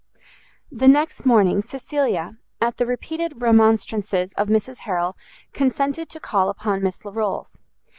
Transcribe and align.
The 0.71 0.87
next 0.87 1.27
morning 1.27 1.61
Cecilia, 1.61 2.39
at 2.59 2.77
the 2.77 2.87
repeated 2.87 3.33
remonstrances 3.39 4.33
of 4.33 4.47
Mrs 4.49 4.77
Harrel, 4.79 5.15
consented 5.53 6.09
to 6.09 6.19
call 6.19 6.49
upon 6.49 6.81
Miss 6.81 7.05
Larolles. 7.05 7.59